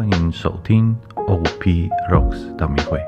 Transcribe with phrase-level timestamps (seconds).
[0.00, 2.98] 欢迎收听 OP Rocks 道明会。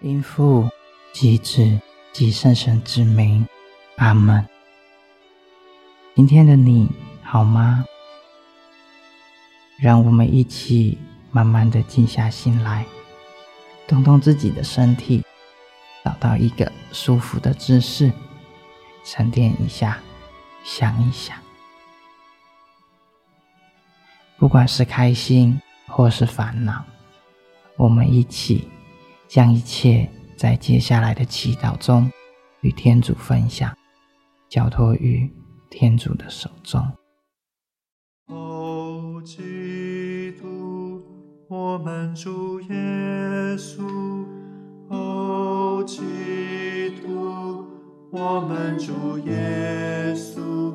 [0.00, 0.68] 因父
[1.12, 1.80] 及子
[2.12, 3.44] 及圣神之名，
[3.96, 4.46] 阿门。
[6.14, 6.88] 今天的你
[7.24, 7.84] 好吗？
[9.76, 10.96] 让我们一起
[11.32, 12.86] 慢慢的静下心来，
[13.88, 15.24] 动动自己的身体，
[16.04, 18.12] 找到一个舒服的姿势，
[19.04, 19.98] 沉淀一下，
[20.62, 21.36] 想一想。
[24.38, 26.84] 不管是开心或是烦恼，
[27.76, 28.68] 我们一起
[29.28, 32.10] 将一切在接下来的祈祷中
[32.60, 33.74] 与天主分享，
[34.48, 35.30] 交托于
[35.70, 36.86] 天主的手中。
[38.26, 41.02] 哦，基督，
[41.48, 42.74] 我们主耶
[43.56, 43.82] 稣，
[44.88, 46.00] 哦，基
[47.00, 47.66] 督，
[48.10, 50.72] 我们主耶稣，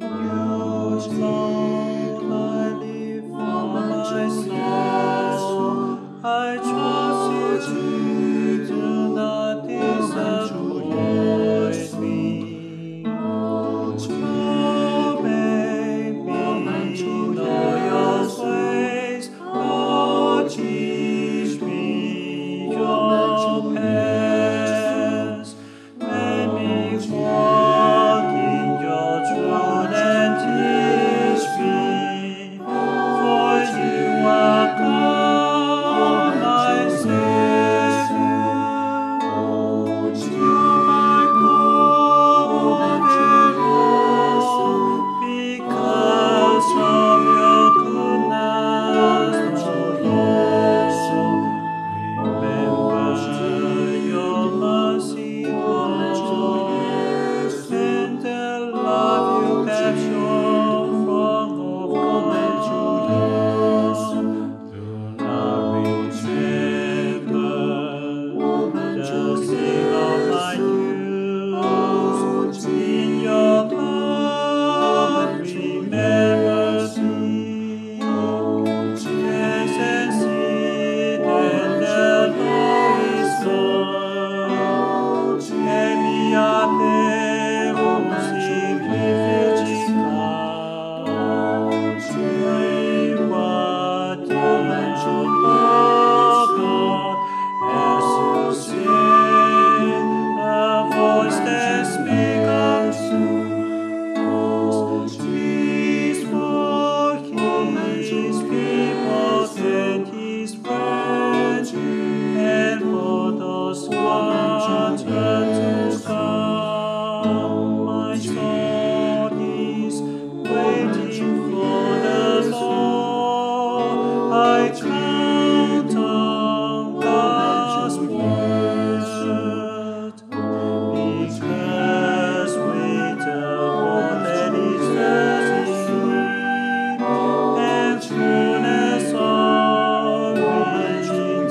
[0.00, 2.71] 有从来
[4.14, 4.60] 我们主耶
[5.38, 6.58] 稣，爱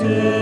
[0.08, 0.41] day.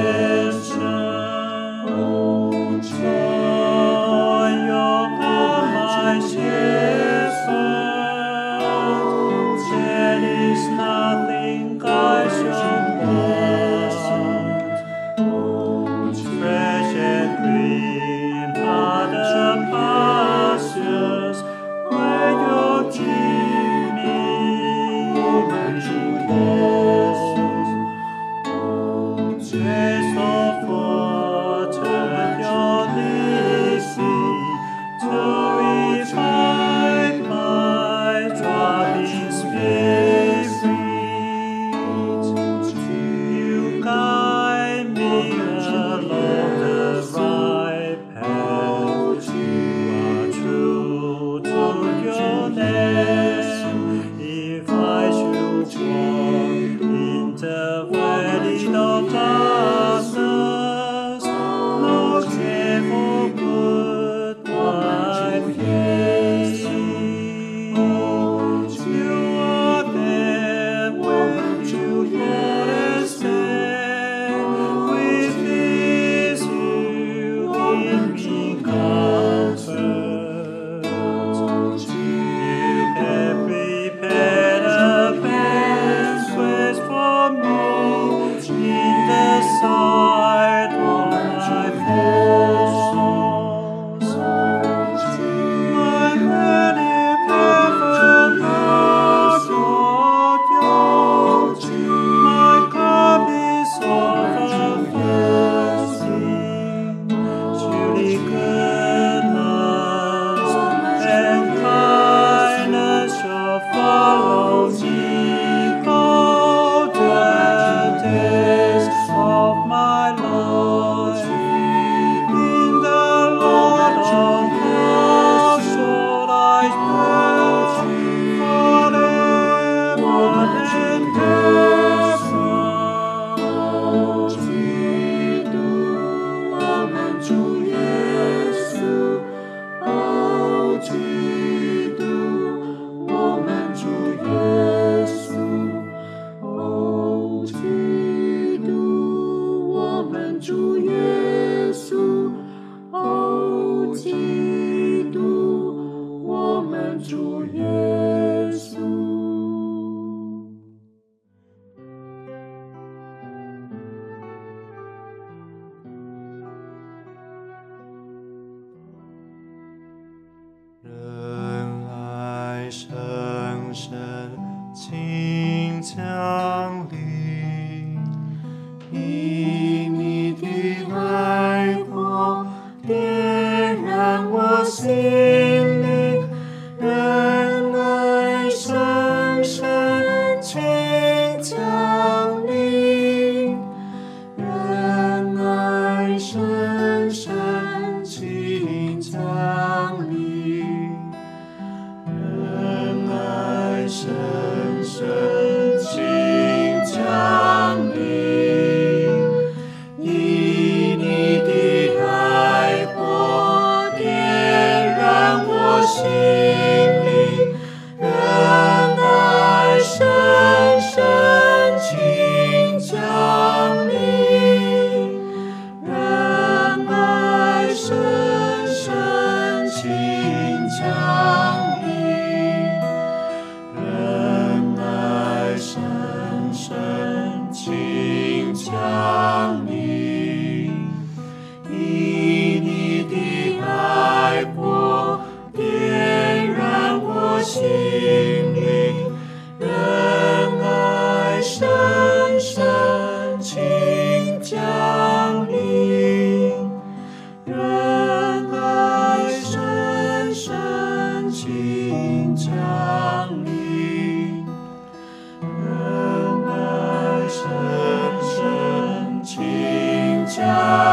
[270.51, 270.90] now.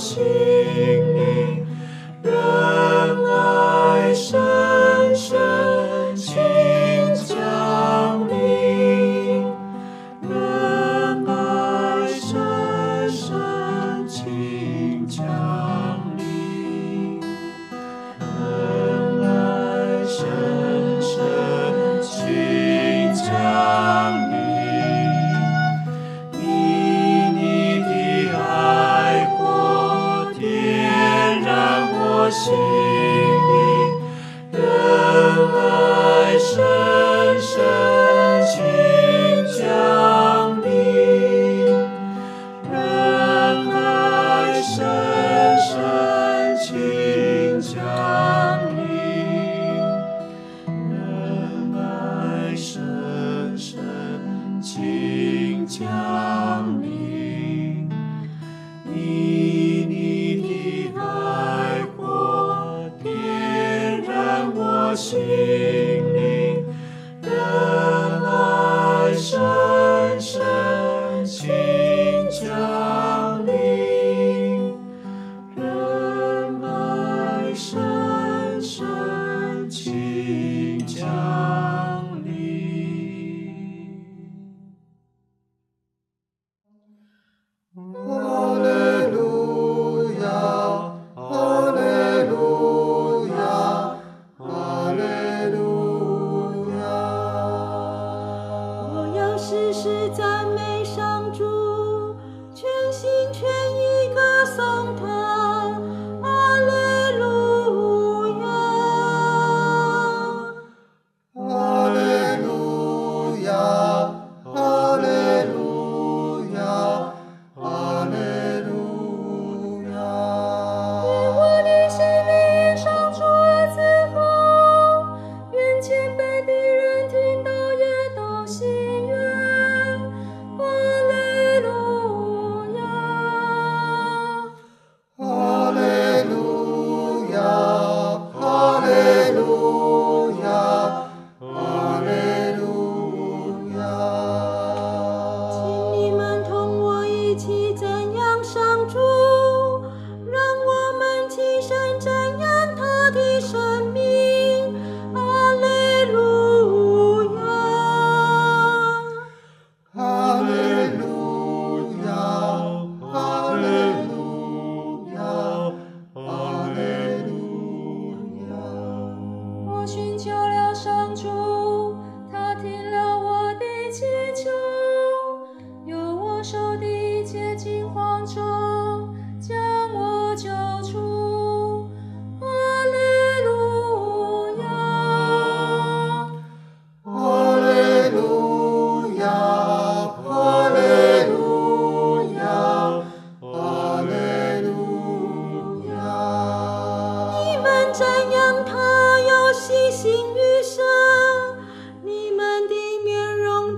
[0.00, 0.59] 心。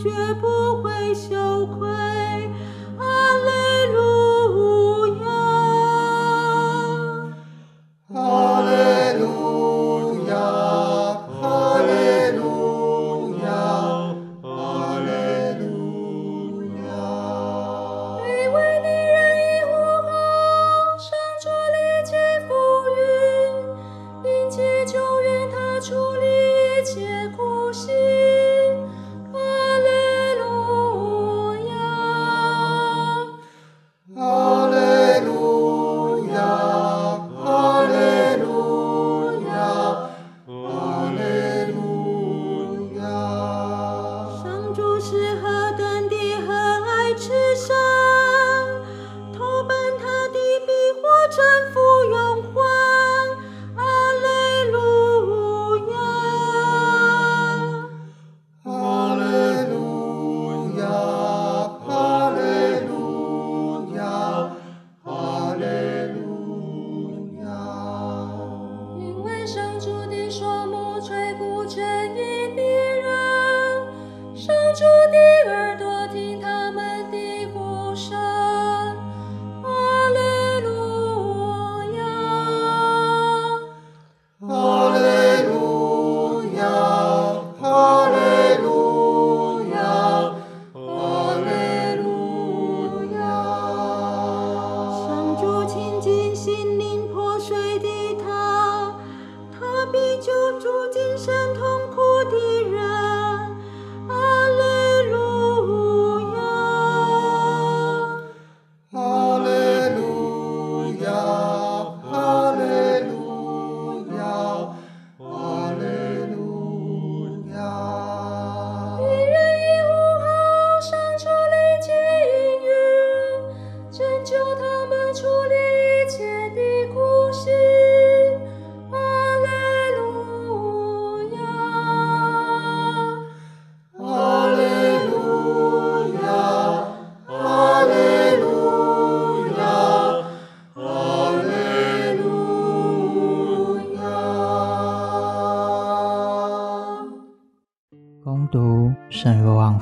[0.03, 1.92] 绝不会羞愧。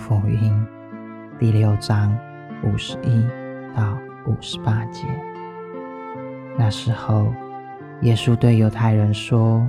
[0.00, 0.66] 福音
[1.38, 2.16] 第六章
[2.64, 3.22] 五十一
[3.76, 5.04] 到五十八节。
[6.56, 7.30] 那时候，
[8.00, 9.68] 耶稣对犹太人说：“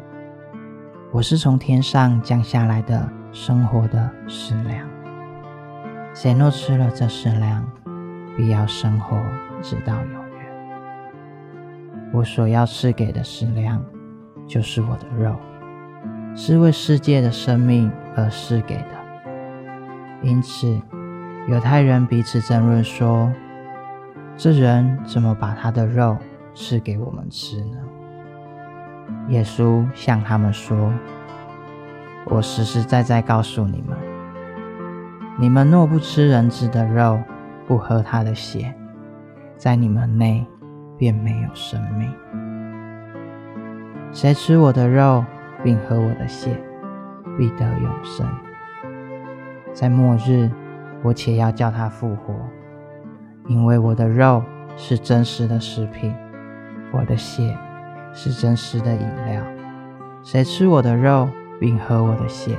[1.12, 4.88] 我是从天上降下来的生活的食粮。
[6.14, 7.70] 谁若吃了这食粮，
[8.38, 9.18] 必要生活
[9.62, 12.12] 直到永远。
[12.14, 13.84] 我所要赐给的食粮，
[14.48, 15.36] 就是我的肉。”
[16.34, 19.00] 是为世界的生命而赐给的。
[20.22, 20.80] 因此，
[21.48, 23.32] 犹太人彼此争论说
[24.38, 26.18] ：“这人怎么把他的肉
[26.54, 27.78] 吃给我们吃呢？”
[29.30, 30.94] 耶稣向他们说
[32.25, 33.98] ：“我实实在在告诉你们，
[35.40, 37.20] 你们若不吃人子的肉，
[37.68, 38.74] 不喝他的血，
[39.58, 40.46] 在你们内
[40.98, 42.13] 便没有生命。
[44.12, 45.25] 谁吃我的肉，
[45.63, 46.62] 并喝我的血，
[47.38, 48.28] 必得永生。
[49.73, 50.49] 在末日，
[51.01, 52.34] 我且要叫他复活，
[53.47, 54.43] 因为我的肉
[54.75, 56.13] 是真实的食品，
[56.91, 57.57] 我的血
[58.13, 59.41] 是真实的饮料。
[60.23, 61.27] 谁吃我的肉，
[61.60, 62.55] 并喝我的血，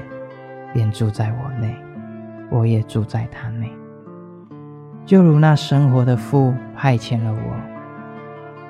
[0.73, 1.77] 便住在我内，
[2.51, 3.71] 我也住在他内。
[5.05, 7.33] 就如那生活的父派遣了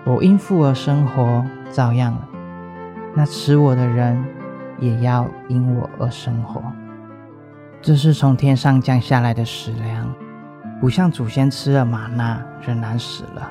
[0.05, 2.29] 我，我因父而生活，照样了。
[3.15, 4.23] 那吃我的人
[4.79, 6.61] 也要因我而生活。
[7.83, 10.15] 这是从天上降下来的食粮，
[10.81, 13.51] 不像祖先吃了玛纳仍然死了。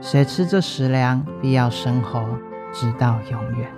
[0.00, 2.24] 谁吃这食粮，必要生活，
[2.72, 3.70] 直到永远。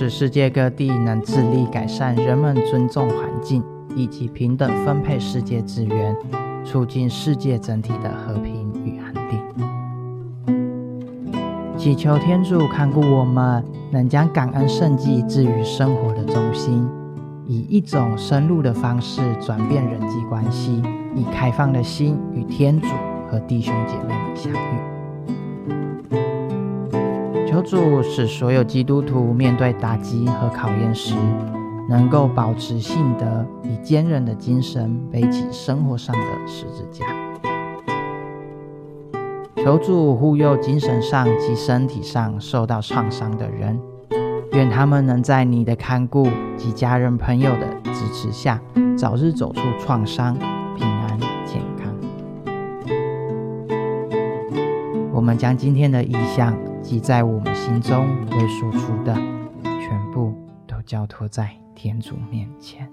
[0.00, 3.62] 使世界各地能致力改善人们尊重环境
[3.94, 6.16] 以及平等分配世界资源，
[6.64, 9.38] 促进世界整体的和平与安定。
[11.76, 16.88] 祈求天主看顾我们，能将感恩圣迹置于生活的中心，
[17.46, 20.82] 以一种深入的方式转变人际关系，
[21.14, 22.88] 以开放的心与天主
[23.30, 24.89] 和弟兄姐妹们相遇。
[27.50, 31.16] 求主使所有基督徒面对打击和考验时，
[31.88, 37.04] 能够保持信德，以坚韧的精神背起生活上的十字架。
[39.56, 43.80] 求主护佑精神上及身体上受到创伤的人，
[44.52, 48.60] 愿他们能在你的看顾及家人朋友的支持下，
[48.96, 50.38] 早日走出创伤，
[50.76, 51.92] 平安健康。
[55.12, 56.56] 我们将今天的意向
[56.90, 59.14] 即在我们心中未说出的，
[59.62, 60.34] 全部
[60.66, 62.90] 都交托在天主面前。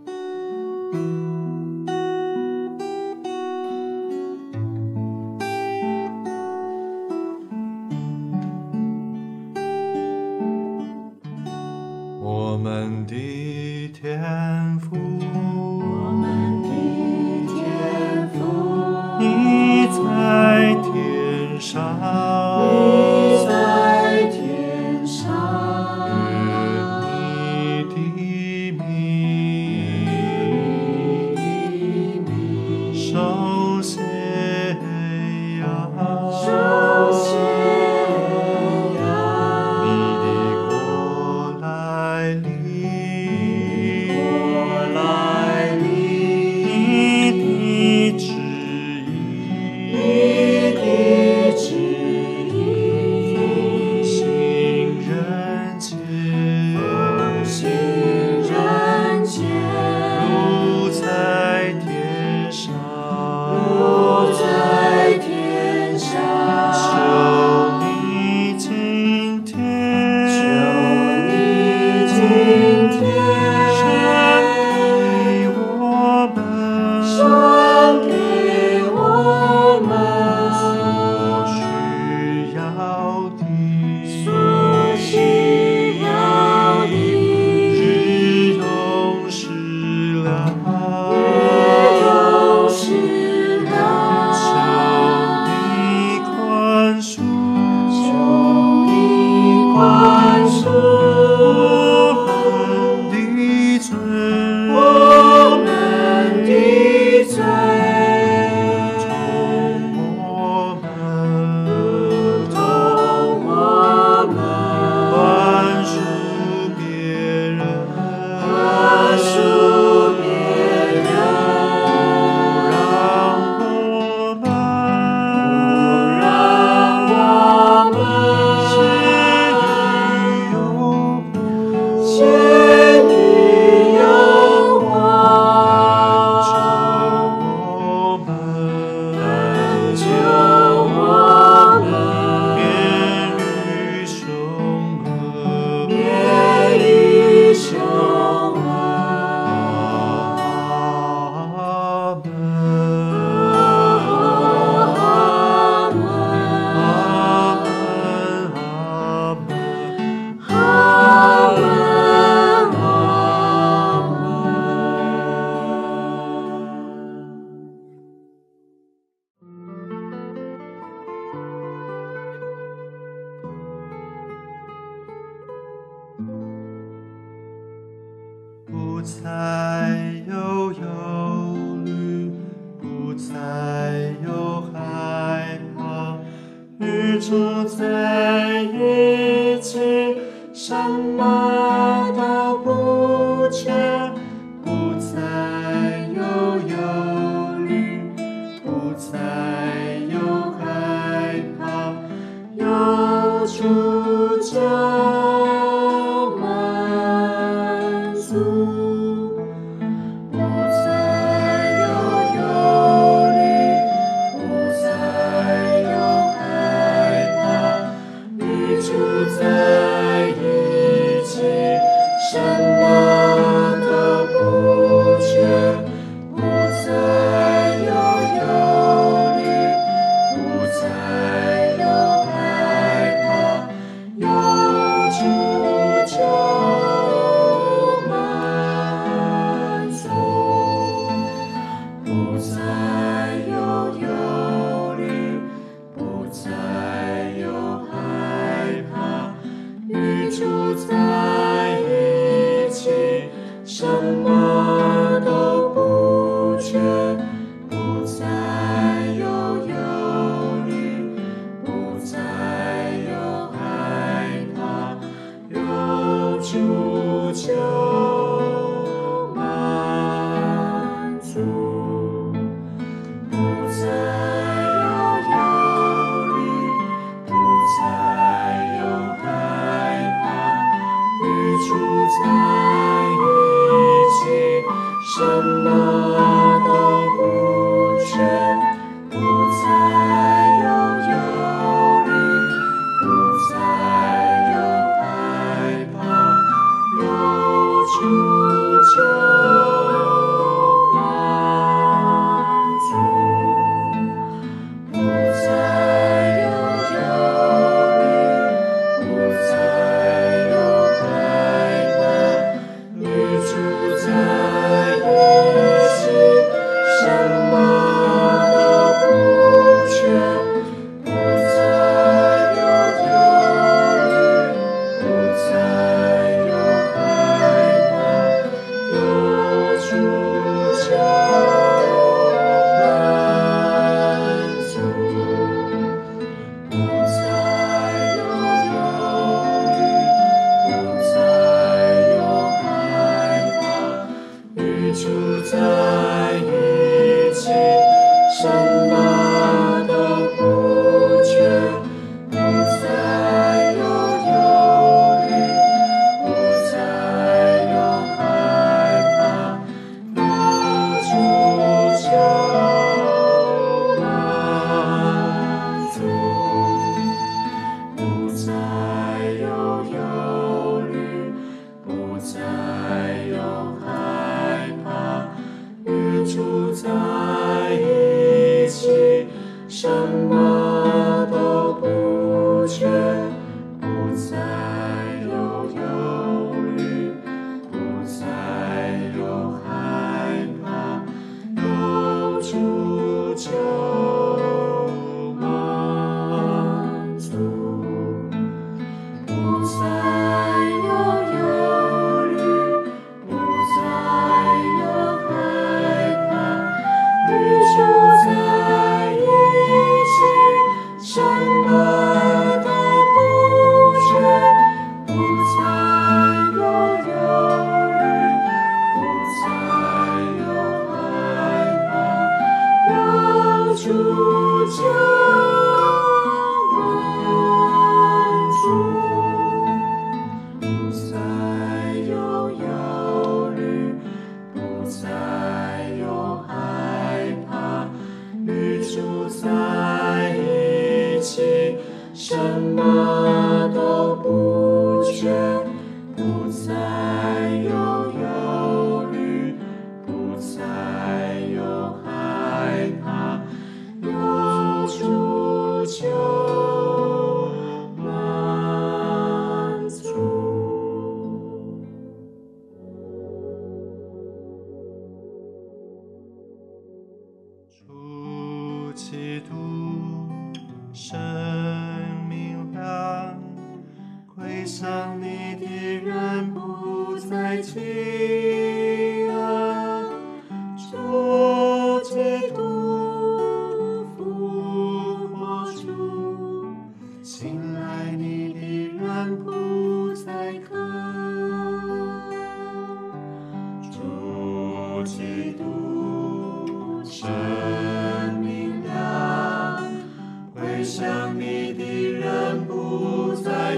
[434.88, 435.16] 不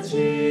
[0.02, 0.49] Jesus.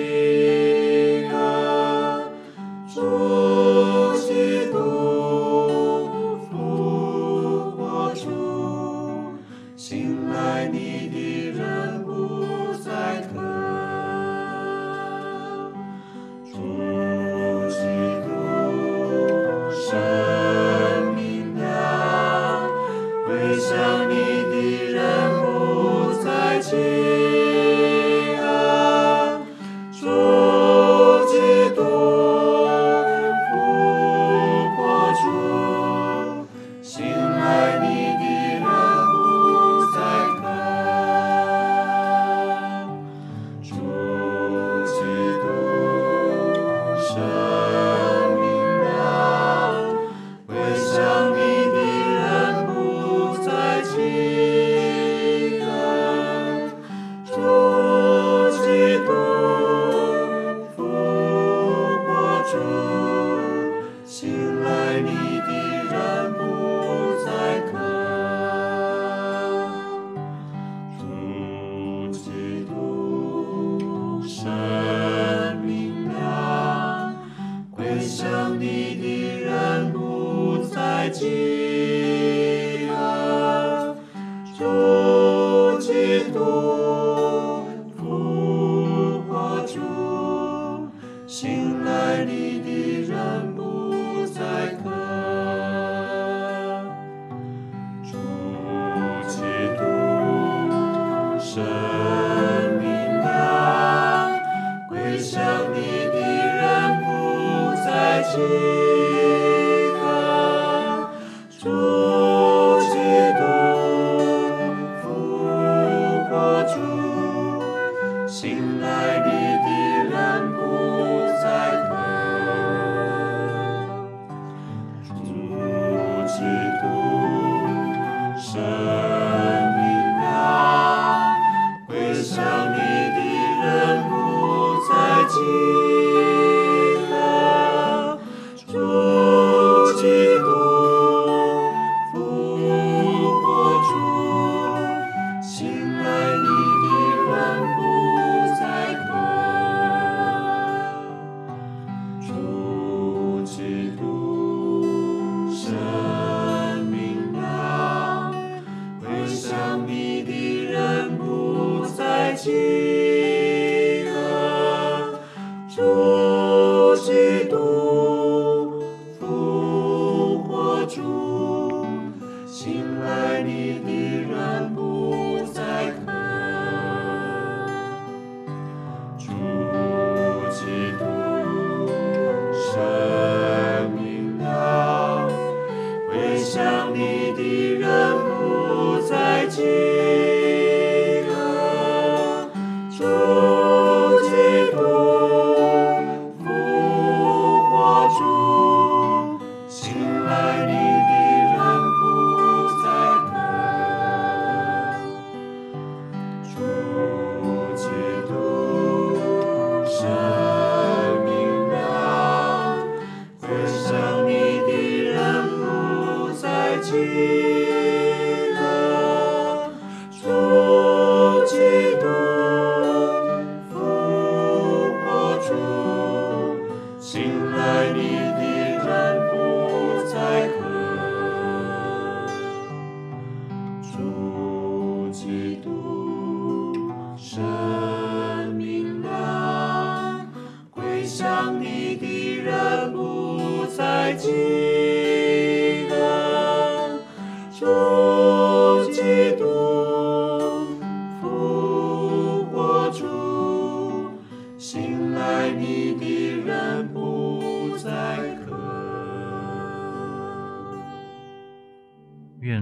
[135.38, 135.77] see.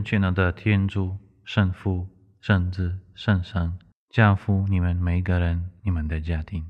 [0.07, 2.07] 全能的天主、圣父、
[2.41, 3.77] 圣子、圣神，
[4.09, 6.65] 教父你们每一个人、你们的家庭。